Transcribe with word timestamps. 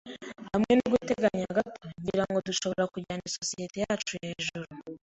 Hamwe 0.51 0.71
noguteganya 0.75 1.47
gato, 1.57 1.81
ngira 1.99 2.23
ngo 2.29 2.39
dushobora 2.47 2.85
kujyana 2.93 3.23
isosiyete 3.29 3.77
yacu 3.85 4.11
hejuru. 4.23 4.67